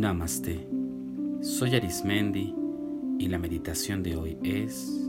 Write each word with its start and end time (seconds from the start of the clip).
Namaste. 0.00 0.68
Soy 1.40 1.74
Arismendi 1.74 2.54
y 3.18 3.28
la 3.28 3.38
meditación 3.38 4.02
de 4.02 4.14
hoy 4.14 4.36
es 4.42 5.08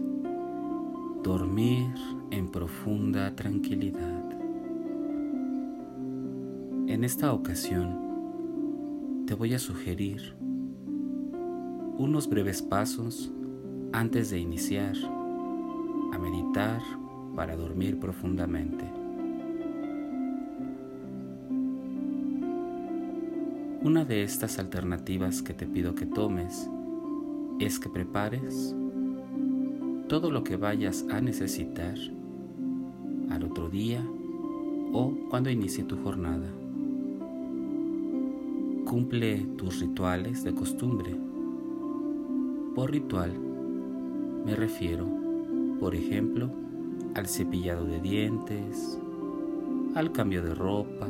dormir 1.24 1.94
en 2.32 2.50
profunda 2.50 3.36
tranquilidad. 3.36 4.32
En 6.88 7.04
esta 7.04 7.34
ocasión 7.34 9.26
te 9.28 9.34
voy 9.34 9.54
a 9.56 9.60
sugerir 9.60 10.34
unos 11.98 12.30
breves 12.30 12.62
pasos 12.62 13.30
antes 13.92 14.30
de 14.30 14.40
iniciar 14.40 14.96
a 16.14 16.18
meditar 16.18 16.82
para 17.36 17.58
dormir 17.58 18.00
profundamente. 18.00 18.86
Una 23.84 24.06
de 24.06 24.24
estas 24.24 24.58
alternativas 24.58 25.44
que 25.44 25.54
te 25.54 25.68
pido 25.68 25.94
que 25.94 26.08
tomes 26.08 26.68
es 27.60 27.80
que 27.80 27.90
prepares 27.90 28.76
todo 30.08 30.32
lo 30.32 30.44
que 30.44 30.58
vayas 30.58 31.06
a 31.12 31.22
necesitar 31.22 31.96
al 33.30 33.44
otro 33.44 33.70
día 33.70 34.04
o 34.94 35.14
cuando 35.30 35.52
inicie 35.52 35.84
tu 35.84 35.96
jornada. 35.98 36.48
Cumple 38.86 39.46
tus 39.58 39.80
rituales 39.80 40.44
de 40.44 40.56
costumbre. 40.56 41.16
Por 42.74 42.92
ritual 42.92 43.32
me 44.44 44.56
refiero, 44.56 45.06
por 45.80 45.94
ejemplo, 45.94 46.50
al 47.14 47.28
cepillado 47.28 47.86
de 47.86 48.00
dientes, 48.00 49.00
al 49.94 50.12
cambio 50.12 50.42
de 50.42 50.56
ropa, 50.56 51.08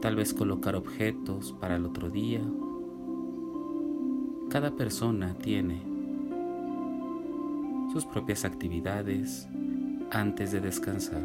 tal 0.00 0.16
vez 0.16 0.32
colocar 0.32 0.76
objetos 0.76 1.54
para 1.60 1.76
el 1.76 1.84
otro 1.84 2.08
día. 2.08 2.40
Cada 4.48 4.70
persona 4.70 5.34
tiene 5.34 5.82
sus 7.92 8.06
propias 8.06 8.44
actividades 8.44 9.46
antes 10.10 10.52
de 10.52 10.60
descansar. 10.60 11.24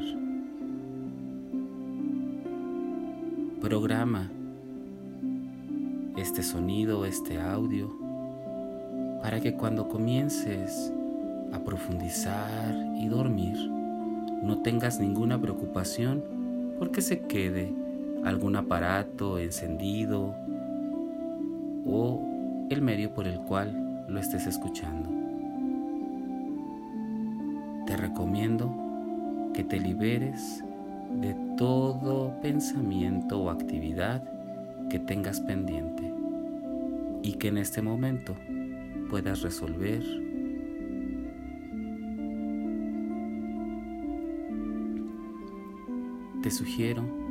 Programa 3.61 4.29
este 6.17 6.43
sonido, 6.43 7.05
este 7.05 7.39
audio, 7.39 7.91
para 9.21 9.41
que 9.41 9.55
cuando 9.55 9.87
comiences 9.87 10.91
a 11.51 11.59
profundizar 11.59 12.75
y 12.97 13.07
dormir, 13.07 13.57
no 14.43 14.59
tengas 14.61 14.99
ninguna 14.99 15.39
preocupación 15.39 16.23
porque 16.77 17.01
se 17.01 17.21
quede 17.21 17.84
algún 18.25 18.55
aparato 18.55 19.39
encendido 19.39 20.35
o 21.85 22.67
el 22.69 22.81
medio 22.81 23.13
por 23.13 23.27
el 23.27 23.39
cual 23.41 24.05
lo 24.07 24.19
estés 24.19 24.47
escuchando. 24.47 25.09
Te 27.85 27.95
recomiendo 27.95 28.75
que 29.53 29.63
te 29.63 29.79
liberes 29.79 30.63
de 31.21 31.35
todo 31.55 32.39
pensamiento 32.41 33.39
o 33.39 33.49
actividad 33.51 34.23
que 34.89 34.99
tengas 34.99 35.39
pendiente 35.39 36.11
y 37.21 37.33
que 37.33 37.49
en 37.49 37.59
este 37.59 37.81
momento 37.81 38.35
puedas 39.09 39.43
resolver 39.43 40.03
te 46.41 46.51
sugiero 46.51 47.24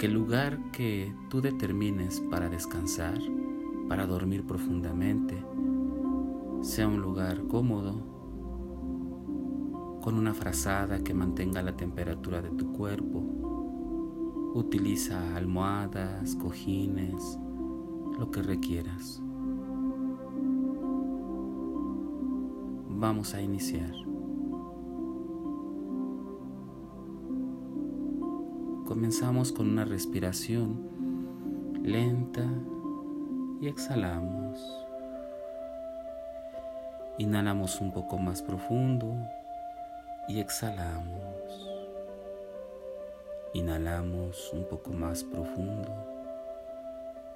que 0.00 0.06
el 0.06 0.14
lugar 0.14 0.58
que 0.72 1.14
tú 1.28 1.42
determines 1.42 2.20
para 2.30 2.48
descansar, 2.48 3.18
para 3.86 4.06
dormir 4.06 4.46
profundamente, 4.46 5.44
sea 6.62 6.88
un 6.88 7.02
lugar 7.02 7.46
cómodo, 7.48 8.02
con 10.00 10.14
una 10.14 10.32
frazada 10.32 11.04
que 11.04 11.12
mantenga 11.12 11.60
la 11.60 11.76
temperatura 11.76 12.40
de 12.40 12.48
tu 12.48 12.72
cuerpo. 12.72 13.22
Utiliza 14.54 15.36
almohadas, 15.36 16.34
cojines, 16.34 17.38
lo 18.18 18.30
que 18.30 18.40
requieras. 18.40 19.20
Vamos 22.88 23.34
a 23.34 23.42
iniciar. 23.42 24.09
Comenzamos 28.90 29.52
con 29.52 29.68
una 29.68 29.84
respiración 29.84 31.80
lenta 31.84 32.42
y 33.60 33.68
exhalamos. 33.68 34.84
Inhalamos 37.16 37.80
un 37.80 37.92
poco 37.92 38.18
más 38.18 38.42
profundo 38.42 39.14
y 40.26 40.40
exhalamos. 40.40 41.70
Inhalamos 43.54 44.52
un 44.52 44.64
poco 44.64 44.90
más 44.90 45.22
profundo 45.22 45.94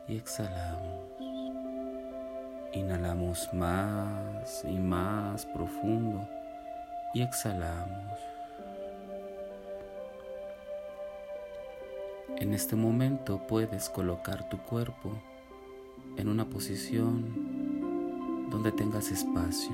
y 0.08 0.16
exhalamos. 0.16 1.04
Inhalamos 2.72 3.54
más 3.54 4.64
y 4.64 4.76
más 4.76 5.46
profundo 5.46 6.28
y 7.14 7.22
exhalamos. 7.22 8.33
En 12.38 12.52
este 12.52 12.74
momento 12.74 13.46
puedes 13.46 13.88
colocar 13.88 14.48
tu 14.48 14.58
cuerpo 14.58 15.12
en 16.16 16.28
una 16.28 16.44
posición 16.44 17.24
donde 18.50 18.72
tengas 18.72 19.12
espacio. 19.12 19.70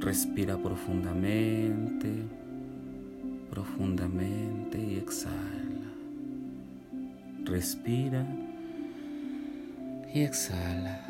Respira 0.00 0.56
profundamente, 0.56 2.24
profundamente 3.50 4.78
y 4.78 4.96
exhala. 4.96 5.92
Respira 7.44 8.26
y 10.14 10.20
exhala. 10.22 11.04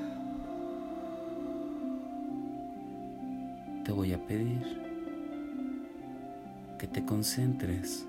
Te 3.85 3.93
voy 3.93 4.12
a 4.12 4.27
pedir 4.27 4.83
que 6.79 6.89
te 6.89 7.05
concentres 7.05 8.05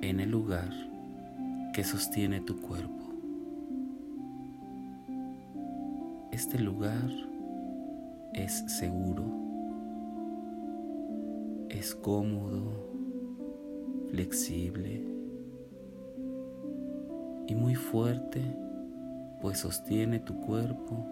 en 0.00 0.20
el 0.20 0.30
lugar 0.30 0.70
que 1.72 1.84
sostiene 1.84 2.40
tu 2.40 2.60
cuerpo. 2.60 3.04
Este 6.30 6.58
lugar 6.58 7.10
es 8.32 8.64
seguro, 8.66 9.24
es 11.68 11.94
cómodo, 11.94 12.90
flexible 14.10 15.02
y 17.46 17.54
muy 17.54 17.74
fuerte, 17.74 18.42
pues 19.40 19.60
sostiene 19.60 20.18
tu 20.18 20.40
cuerpo 20.40 21.06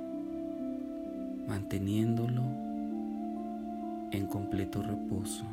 manteniéndolo 1.49 2.43
en 4.11 4.27
completo 4.27 4.83
reposo. 4.83 5.45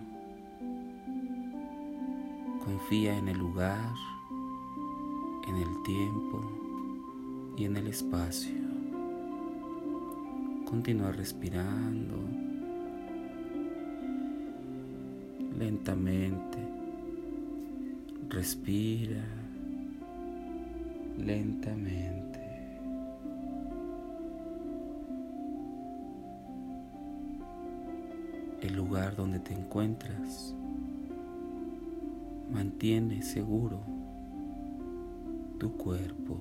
Confía 2.63 3.17
en 3.17 3.27
el 3.27 3.37
lugar, 3.37 3.93
en 5.47 5.55
el 5.55 5.83
tiempo 5.83 6.41
y 7.57 7.65
en 7.65 7.75
el 7.75 7.87
espacio. 7.87 8.53
Continúa 10.65 11.11
respirando 11.11 12.17
lentamente. 15.57 16.57
Respira 18.29 19.23
lentamente. 21.17 22.39
El 28.61 28.75
lugar 28.75 29.15
donde 29.15 29.39
te 29.39 29.53
encuentras 29.53 30.55
Mantiene 32.51 33.21
seguro 33.21 33.79
tu 35.57 35.77
cuerpo. 35.77 36.37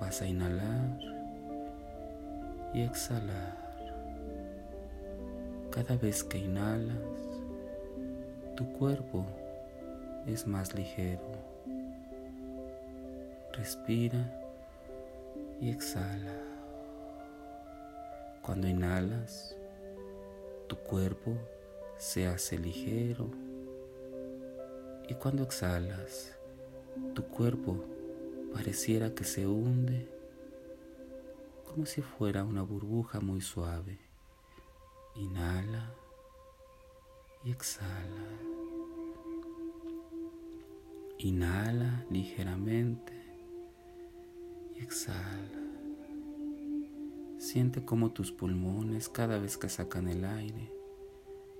Vas 0.00 0.20
a 0.20 0.26
inhalar 0.26 0.98
y 2.74 2.80
exhalar. 2.80 3.56
Cada 5.70 5.96
vez 5.96 6.24
que 6.24 6.38
inhalas, 6.38 6.98
tu 8.56 8.66
cuerpo 8.72 9.24
es 10.26 10.44
más 10.44 10.74
ligero. 10.74 11.30
Respira 13.52 14.18
y 15.60 15.70
exhala. 15.70 16.34
Cuando 18.42 18.66
inhalas, 18.66 19.56
tu 20.66 20.76
cuerpo 20.78 21.36
se 22.04 22.26
hace 22.26 22.58
ligero 22.58 23.30
y 25.08 25.14
cuando 25.14 25.42
exhalas, 25.42 26.36
Tu 27.14 27.24
cuerpo 27.24 27.82
pareciera 28.52 29.14
que 29.14 29.24
se 29.24 29.46
hunde 29.46 30.06
como 31.64 31.86
si 31.86 32.02
fuera 32.02 32.44
una 32.44 32.62
burbuja 32.62 33.20
muy 33.20 33.40
suave. 33.40 33.98
Inhala 35.16 35.94
y 37.42 37.50
exhala. 37.50 38.28
Inhala 41.18 42.04
ligeramente 42.10 43.14
y 44.76 44.80
exhala. 44.80 45.62
Siente 47.38 47.82
como 47.82 48.12
tus 48.12 48.30
pulmones 48.30 49.08
cada 49.08 49.38
vez 49.38 49.56
que 49.56 49.70
sacan 49.70 50.06
el 50.08 50.26
aire 50.26 50.83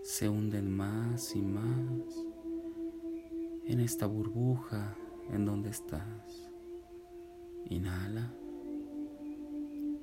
se 0.05 0.29
hunden 0.29 0.71
más 0.71 1.35
y 1.35 1.41
más 1.41 2.25
en 3.65 3.81
esta 3.81 4.05
burbuja 4.05 4.95
en 5.33 5.47
donde 5.47 5.71
estás. 5.71 6.53
Inhala 7.71 8.31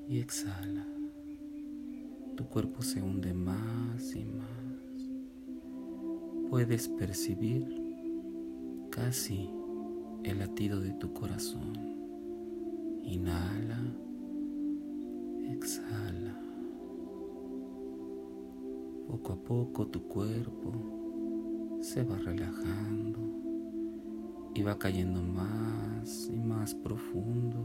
y 0.09 0.17
exhala. 0.17 0.87
Tu 2.35 2.45
cuerpo 2.47 2.81
se 2.81 2.99
hunde 2.99 3.35
más 3.35 4.15
y 4.15 4.25
más. 4.25 4.49
Puedes 6.49 6.87
percibir 6.87 7.67
casi 8.89 9.51
el 10.23 10.39
latido 10.39 10.79
de 10.79 10.93
tu 10.93 11.13
corazón. 11.13 11.73
Inhala, 13.03 13.79
exhala. 15.43 16.50
Poco 19.11 19.33
a 19.33 19.35
poco 19.35 19.87
tu 19.87 20.07
cuerpo 20.07 21.81
se 21.81 22.01
va 22.01 22.17
relajando 22.17 23.19
y 24.55 24.63
va 24.63 24.79
cayendo 24.79 25.21
más 25.21 26.29
y 26.33 26.39
más 26.39 26.73
profundo 26.73 27.61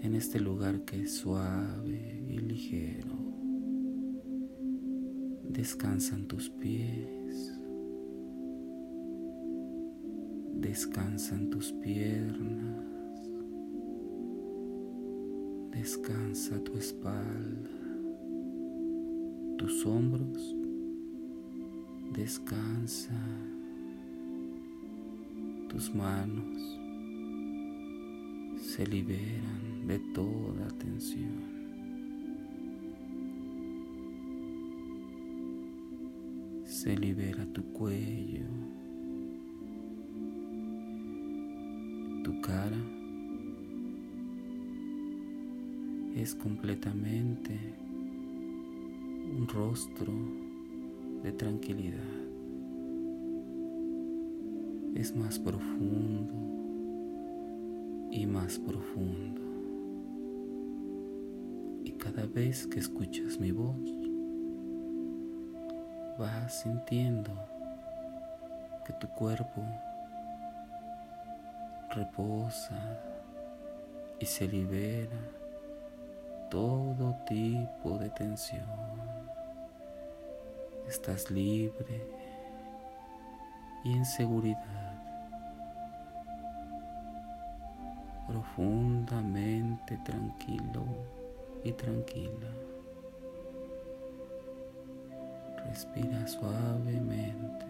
en 0.00 0.16
este 0.16 0.40
lugar 0.40 0.80
que 0.80 1.02
es 1.02 1.14
suave 1.14 2.24
y 2.28 2.38
ligero. 2.38 3.14
Descansan 5.48 6.26
tus 6.26 6.50
pies, 6.50 7.56
descansan 10.54 11.50
tus 11.50 11.70
piernas, 11.70 12.84
descansa 15.70 16.58
tu 16.64 16.76
espalda, 16.76 17.81
tus 19.62 19.86
hombros, 19.86 20.56
descansa 22.12 23.14
tus 25.68 25.94
manos. 25.94 26.80
Se 28.60 28.84
liberan 28.84 29.86
de 29.86 30.00
toda 30.12 30.66
tensión. 30.78 31.44
Se 36.64 36.96
libera 36.96 37.46
tu 37.52 37.62
cuello, 37.72 38.48
tu 42.24 42.40
cara. 42.40 42.82
Es 46.16 46.34
completamente 46.34 47.81
un 49.32 49.48
rostro 49.48 50.12
de 51.22 51.32
tranquilidad 51.32 52.22
es 54.94 55.16
más 55.16 55.38
profundo 55.38 56.34
y 58.10 58.26
más 58.26 58.58
profundo. 58.58 59.40
Y 61.82 61.92
cada 61.92 62.26
vez 62.26 62.66
que 62.66 62.78
escuchas 62.78 63.38
mi 63.40 63.52
voz, 63.52 63.94
vas 66.18 66.60
sintiendo 66.60 67.32
que 68.86 68.92
tu 68.94 69.08
cuerpo 69.08 69.62
reposa 71.90 73.00
y 74.20 74.26
se 74.26 74.46
libera 74.46 75.18
todo 76.50 77.16
tipo 77.26 77.96
de 77.98 78.10
tensión. 78.10 79.11
Estás 80.88 81.30
libre 81.30 82.06
y 83.84 83.92
en 83.92 84.04
seguridad. 84.04 84.82
profundamente 88.32 89.98
tranquilo 89.98 90.84
y 91.64 91.72
tranquila. 91.72 92.48
Respira 95.66 96.26
suavemente. 96.26 97.66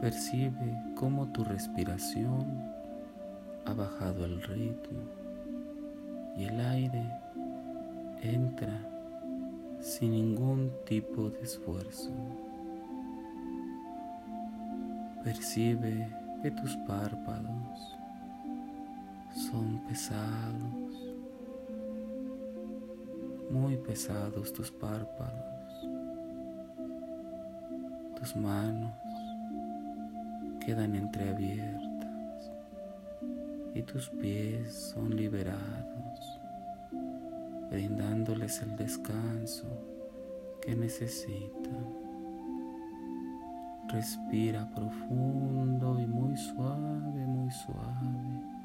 Percibe 0.00 0.82
cómo 0.94 1.26
tu 1.28 1.44
respiración 1.44 2.70
ha 3.66 3.72
bajado 3.72 4.24
el 4.24 4.42
ritmo 4.42 5.00
y 6.36 6.44
el 6.44 6.60
aire 6.60 7.04
entra 8.22 8.78
sin 9.80 10.12
ningún 10.12 10.70
tipo 10.86 11.30
de 11.30 11.40
esfuerzo. 11.42 12.10
Percibe 15.24 16.08
que 16.42 16.50
tus 16.50 16.76
párpados 16.78 17.96
son 19.50 19.80
pesados, 19.86 21.14
muy 23.50 23.76
pesados 23.76 24.52
tus 24.52 24.70
párpados, 24.70 25.88
tus 28.18 28.36
manos 28.36 28.92
quedan 30.64 30.94
entreabiertas 30.94 32.52
y 33.74 33.82
tus 33.82 34.08
pies 34.10 34.72
son 34.72 35.16
liberados, 35.16 35.99
brindándoles 37.70 38.62
el 38.62 38.76
descanso 38.76 39.66
que 40.60 40.74
necesitan. 40.74 42.00
Respira 43.88 44.70
profundo 44.74 45.98
y 46.00 46.06
muy 46.06 46.36
suave, 46.36 47.26
muy 47.26 47.50
suave 47.50 48.60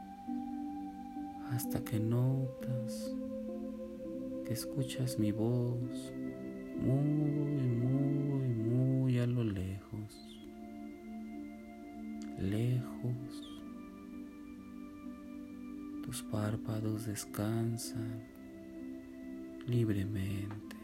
hasta 1.51 1.83
que 1.83 1.99
notas 1.99 3.15
que 4.45 4.53
escuchas 4.53 5.17
mi 5.17 5.31
voz 5.31 6.13
muy, 6.79 7.67
muy, 7.67 8.47
muy 8.49 9.19
a 9.19 9.25
lo 9.25 9.43
lejos, 9.43 10.39
lejos. 12.37 13.51
Tus 16.03 16.21
párpados 16.23 17.05
descansan 17.07 18.34
libremente. 19.67 20.75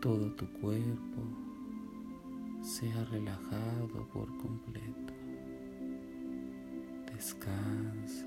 Todo 0.00 0.32
tu 0.32 0.46
cuerpo 0.60 1.22
se 2.62 2.90
ha 2.92 3.04
relajado 3.04 4.06
por 4.12 4.26
completo. 4.38 5.14
Descansa. 7.12 8.26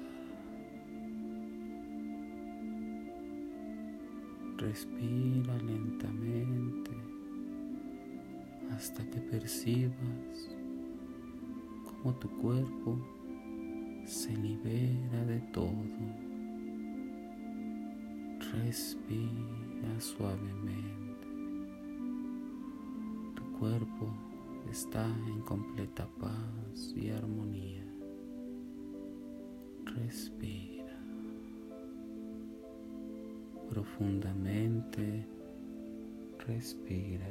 Respira 4.58 5.56
lentamente 5.60 6.91
hasta 8.72 9.03
que 9.06 9.20
percibas 9.20 10.56
cómo 12.01 12.16
tu 12.16 12.30
cuerpo 12.42 12.98
se 14.06 14.36
libera 14.36 15.25
de 15.25 15.39
todo. 15.51 15.68
Respira 18.54 20.00
suavemente 20.00 20.88
cuerpo 23.60 24.13
está 24.70 25.06
en 25.27 25.42
completa 25.42 26.08
paz 26.20 26.94
y 26.96 27.10
armonía. 27.10 27.84
Respira 29.86 31.00
profundamente. 33.70 35.25
Respira. 36.46 37.27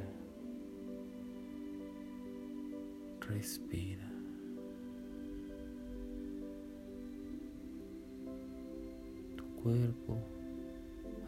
Respira. 3.21 4.06
Cuerpo 9.67 10.17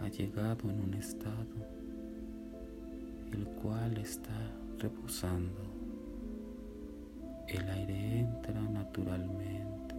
ha 0.01 0.07
llegado 0.07 0.69
en 0.69 0.79
un 0.79 0.93
estado 0.93 1.59
el 3.33 3.45
cual 3.61 3.97
está 3.97 4.31
reposando. 4.77 5.61
El 7.49 7.69
aire 7.69 8.19
entra 8.19 8.61
naturalmente. 8.61 9.95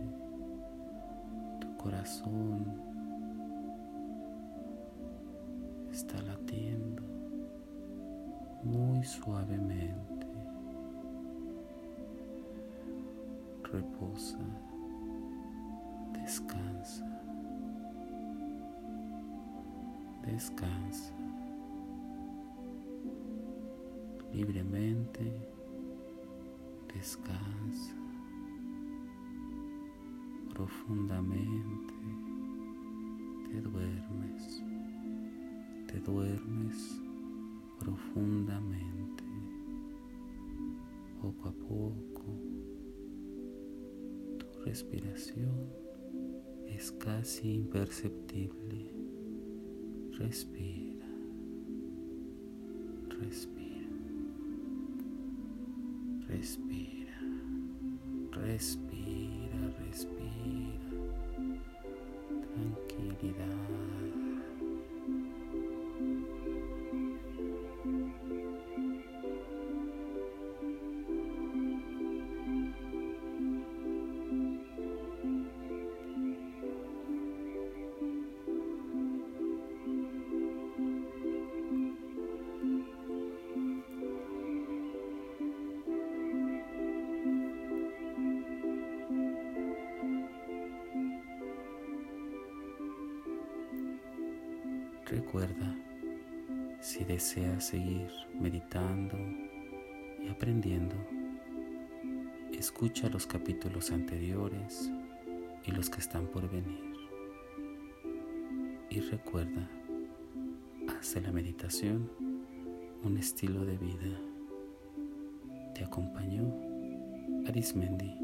Tu 1.60 1.76
corazón 1.76 2.64
está 5.92 6.22
latiendo 6.22 7.02
muy 8.64 9.04
suavemente. 9.04 10.26
Reposa. 13.64 14.38
Descansa. 20.30 21.12
Libremente 24.32 25.32
descansa 26.94 28.00
profundamente, 30.60 31.94
te 33.50 33.60
duermes, 33.62 34.62
te 35.86 35.98
duermes 36.00 37.00
profundamente, 37.78 39.24
poco 41.20 41.48
a 41.48 41.52
poco, 41.52 42.24
tu 44.38 44.64
respiración 44.64 45.72
es 46.66 46.92
casi 46.92 47.54
imperceptible, 47.54 48.99
respira, 50.20 51.06
respira, 53.20 53.88
respira, 56.28 57.18
respira, 58.46 59.74
respira, 59.82 60.90
tranquilidad. 62.54 63.79
Recuerda, 95.32 95.76
si 96.80 97.04
deseas 97.04 97.66
seguir 97.66 98.08
meditando 98.40 99.16
y 100.20 100.28
aprendiendo, 100.28 100.96
escucha 102.52 103.08
los 103.08 103.28
capítulos 103.28 103.92
anteriores 103.92 104.90
y 105.64 105.70
los 105.70 105.88
que 105.88 106.00
están 106.00 106.26
por 106.26 106.50
venir. 106.50 106.82
Y 108.90 108.98
recuerda, 108.98 109.70
haz 110.98 111.14
la 111.22 111.30
meditación 111.30 112.10
un 113.04 113.16
estilo 113.16 113.64
de 113.64 113.78
vida. 113.78 114.18
Te 115.76 115.84
acompañó 115.84 116.44
Arismendi. 117.46 118.16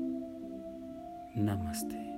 Namaste. 1.36 2.15